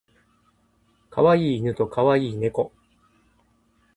[1.11, 2.71] 可愛い犬と可愛い猫